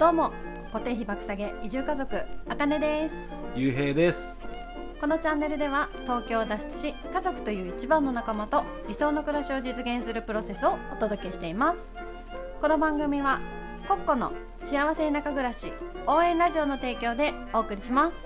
[0.00, 0.32] どうも
[0.72, 3.14] 固定費爆下げ移住家族あかねです。
[3.54, 4.42] ゆうへいです。
[4.98, 11.82] このチャンネルでは東京を脱出し家族という一番の仲間と理想の暮らしを実現するプロセスをお届けしています。
[12.62, 13.42] この番組は
[13.88, 14.32] コッコの
[14.62, 15.70] 幸せ田舎暮らし
[16.06, 18.16] 応援ラジオの提供でお送りします。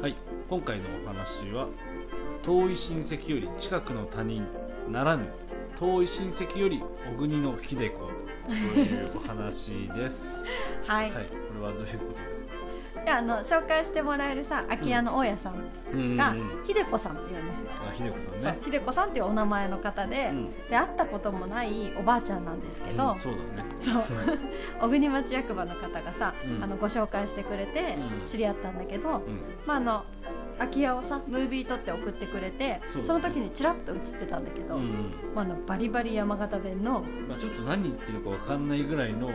[0.00, 0.16] はい
[0.48, 1.68] 今回のお話は
[2.42, 4.46] 遠い親戚より近くの他人
[4.88, 5.26] ならぬ
[5.78, 10.46] 遠い親戚より小国の秀子というお話です。
[10.86, 12.50] はい、はい、これはどういうことですか？
[13.02, 15.54] いやあの紹介してもらえるさ空き家の大家さん
[15.92, 16.16] うん。
[16.16, 18.58] がうん秀子さんって言うんですよ、あ秀子さんね。
[18.62, 20.52] 秀子さんっていうお名前の方で、うん。
[20.68, 23.68] で会ったこともないおばあちゃんなんですけど、うんそうだね。
[23.80, 24.02] そう。
[24.80, 26.62] 小国町役場の方がさ、うん。
[26.62, 28.26] あのご紹介してくれてうん。
[28.26, 29.40] 知り合ったんだけど、うん。
[29.66, 30.04] まああの
[30.60, 34.90] 空き家をさムービー撮って送ってくれてその時にちらっと映ってたんだけど、うんうん。
[35.34, 39.32] まあ、あのバリバリ山形弁のまあ、ちょっと何言ってるかわかんないぐらいのもう。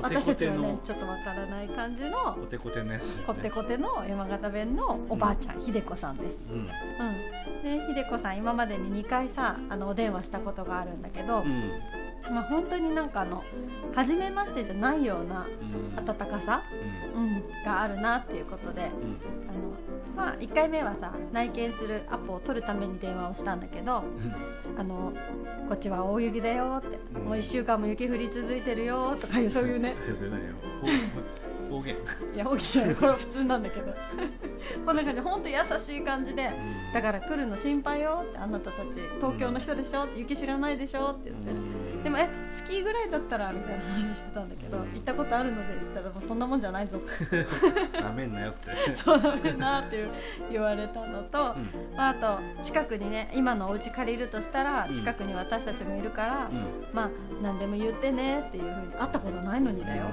[0.00, 6.38] コテ私たちはコテの、ねちょっとわからない感じのコテコテのやつ、ね、コテコテの山形弁のおばあちゃん、秀子さんです。
[6.48, 6.58] うん。
[6.58, 6.68] うん。
[7.62, 11.72] で秀子さん今までに2回さあのお電話したことがあるんだけど、うん。
[12.32, 13.42] まあ、本当になんかあの
[13.94, 16.08] 初めましてじゃないようなうん。
[16.08, 16.62] 温かさ、
[17.14, 17.22] うん。
[17.22, 18.88] うん、があるなっていうことでうん。
[19.48, 24.04] あの、まあ、1回目はさ内見するアポを取るために電話をしたんだけど
[24.76, 25.12] 「あの
[25.68, 27.24] こっちは大雪だよ」って「うん。
[27.24, 29.94] もう1週間も雪降り続いてるよ」とかいうそういうね
[31.72, 31.96] 方方言。
[32.34, 33.94] いや大きちゃんこれは普通なんだけど。
[34.84, 35.20] こんな感じ。
[35.20, 36.50] 本当優しい感じで
[36.94, 39.00] 「だから来るの心配よ」って「あなたたち。
[39.16, 40.06] 東京の人でしょ？
[40.14, 41.82] 雪知らないでしょ」って言って。
[42.02, 44.92] でもえスキーぐらいだったらみたいな話してたんだけど、うん。
[44.92, 47.46] 行ったことあるのでって言ったらもうそんなもんじゃないぞって
[48.02, 48.72] なめんなよって。
[48.96, 50.10] そうだめなっていう
[50.50, 51.96] 言われたのと、うん。
[51.96, 54.94] まあ、あと近くにね今のお家借りるとしたらうん。
[54.94, 56.86] 近くに私たちもいるから、うん。
[56.92, 60.04] まあ何でも言ってねっていうふうに会ったことないのにだよ、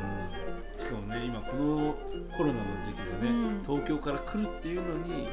[0.79, 1.95] しかもね今この
[2.35, 3.63] コロナの時期でね、うん。
[3.63, 5.27] 東京から来るっていうのに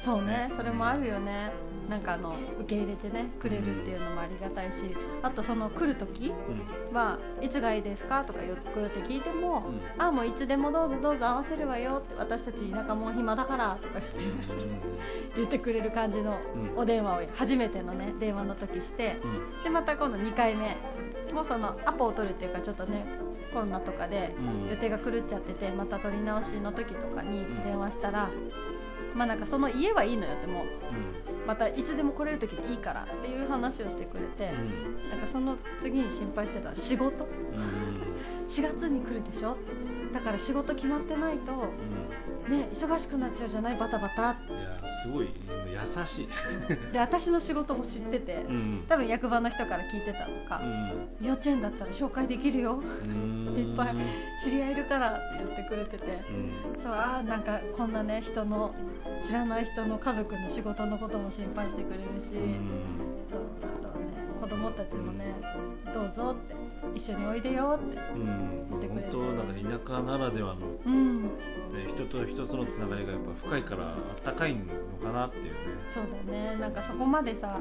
[0.00, 0.52] そうねね。
[0.56, 1.52] それもあるよね。
[1.88, 6.32] なんかあの受け入れてねくれるっていうのもありがたいしあとその来る時
[6.90, 6.94] うん。
[6.94, 10.02] はいつがいいですかとかよこうやって聞いても、うん。
[10.02, 14.00] あもういつでもどうぞどうぞ合わせるわよって私たち田舎もん暇だからとか
[15.36, 16.78] 言ってくれる感じのうん。
[16.78, 19.64] お電話を初めてのね電話の時してうん。
[19.64, 20.76] でまた今度2回目
[21.32, 23.06] もうそのアポを取るっていうかちょっとね
[23.52, 24.70] コロナとかでうん。
[24.70, 28.30] 予定が狂っちゃっててまた取り直しの時とかに電話したら、
[29.14, 30.66] まあなんかその家はいいのよってもう
[31.46, 35.10] またいつでも来れる時でいいからっていう話をしてくれて、うん。
[35.10, 37.24] なんかその次に心配してた仕事。
[37.24, 38.46] うん。
[38.46, 39.56] 4月に来るでしょ？
[40.12, 41.52] だから仕事決まってないと
[42.48, 43.76] ね忙しくなっちゃうじゃない？
[43.76, 44.52] バタバタって。
[44.52, 45.28] うんいやすごい
[45.72, 46.28] 優しい。
[46.92, 48.84] で私の仕事も知っててうん。
[48.88, 50.60] 多分役場の人から聞いてたのか、
[51.20, 53.54] 幼稚園だったら紹介できるようん。
[53.56, 53.94] いっぱい
[54.42, 56.82] 知り合いいるからって言ってくれててうん。
[56.82, 58.74] そうあーなんかこんなね人の
[59.24, 62.68] 知らない人の家族の仕事のことも心配してくれるし、うん。
[63.28, 64.00] そうあとはね
[64.40, 65.34] 子供たちもね
[65.92, 66.54] どうぞって
[66.94, 68.66] 一緒においでよってうん。
[68.70, 71.30] 言ってくれて本当なんか田舎ならではの、ね、うん。
[71.86, 74.64] 人と人とのつながりがやっぱ深いからあったかいの
[75.02, 75.44] かなっていう。
[75.44, 75.57] ね
[75.90, 76.56] そうだね。
[76.56, 77.58] なんかそこまでさ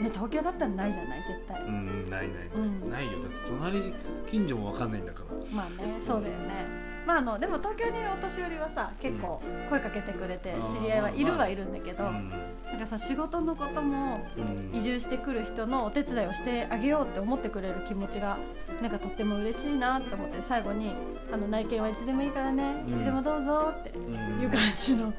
[0.00, 1.22] ね東京だったらないじゃない？
[1.26, 2.90] 絶対、うんないない、うん。
[2.90, 3.20] ないよ。
[3.20, 3.94] だって隣
[4.30, 5.56] 近所も分かんないんだから。
[5.56, 6.90] まあねそうだよね。
[7.06, 9.40] まああのでも東京にいるお年寄りはさ結構
[9.70, 12.30] 声かけてくれて知り合いはいるはいるんだけど、うん。
[12.66, 14.76] なんかさ仕事のこともうん。
[14.76, 18.38] 移住してくる人のお手伝いをしてあげようって思ってくれる気持ちが
[18.80, 20.94] なんかとっても嬉しいなって思って最後に
[21.32, 22.84] あの内見はいつでもいいからね。
[22.86, 23.98] いつでもどうぞってう
[24.38, 24.42] ん。
[24.42, 25.12] いう感じの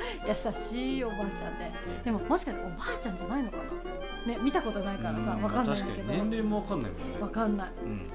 [0.26, 1.70] 優しいおばあちゃんで。
[2.04, 3.56] でももしかしておばあちゃんじゃないのか
[4.26, 4.32] な？
[4.32, 6.02] ね見たことないからさうんわかんないけど。
[6.04, 7.18] 年齢も分かんないもんね。
[7.20, 7.68] わかんない。
[7.82, 8.10] うん。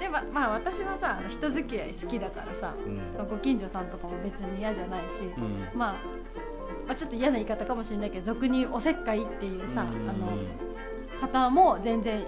[0.00, 2.74] でままあ私はさ人付き合い好きだからさ
[3.18, 3.28] うん。
[3.28, 5.78] ご近所さんとかも別に嫌じゃないし、うん。
[5.78, 5.92] まあ、
[6.86, 10.08] まあちょっと嫌な言い方かもしれないけど俗におせっかいっていうさ、うん。
[10.08, 12.24] あの方も全然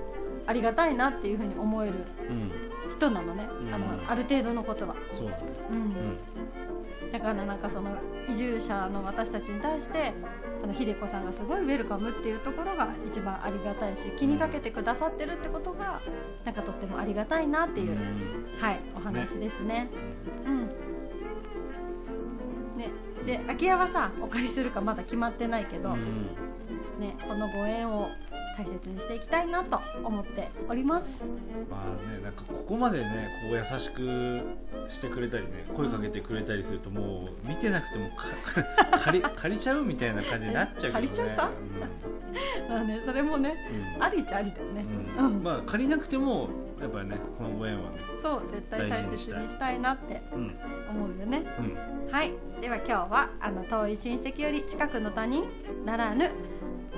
[0.47, 1.95] ありがたいなっていうふうに思える
[2.29, 2.51] うん。
[2.91, 3.75] 人なのね、うん。
[3.75, 5.45] あのある程度のことは、そうだね。
[5.71, 5.77] うん。
[5.77, 6.19] うん
[7.13, 7.91] だからなんかその
[8.29, 10.15] 移住者の私たちに対して
[10.65, 16.01] あの秀子さんがすごいウェルカムっていうところが一番ありがたいし気にかけてくださってるってことが
[16.45, 18.59] なんかとってもありがたいなっていう、うん。
[18.59, 19.89] はいお話ですね。
[20.47, 20.67] うん。
[22.79, 22.91] ね
[23.27, 26.29] で空き家はさお借りするかまだ決まってないけど、うん。
[26.99, 28.09] ね、このご縁を
[28.57, 31.23] 大切にしていきたいなと思っております。
[31.71, 34.43] まあねなんかここまでねこう優しく
[34.89, 38.27] してくれたりね声かけてくれたりするともう見てなくてもか
[39.05, 40.93] 借り借りちゃうみたいな感じになっちゃうけどね。
[40.93, 42.69] 借りちゃうかうん。
[42.69, 43.55] まあねそれもね
[43.97, 44.03] うん。
[44.03, 44.85] ありっちゃありだよね、
[45.19, 45.27] うん。
[45.27, 45.43] うん。
[45.43, 46.49] まあ借りなくても
[46.81, 50.57] やっぱりねこのご縁はねそう絶対大切にしたいなってうん。
[50.91, 51.43] 思うよね。
[51.59, 52.13] うん。
[52.13, 52.33] はい。
[52.61, 55.45] では今日はあの遠い親戚より近くの他人
[55.85, 56.31] ならぬ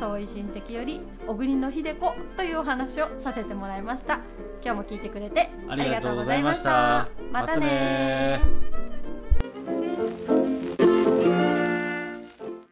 [0.01, 4.21] 遠い親戚より小国の秀子というお話をさせてもらいました。
[4.65, 7.09] 今日も聞いてくれてありがとうございました。
[7.33, 7.57] また。
[7.57, 8.47] ねまた
[8.79, 8.84] ね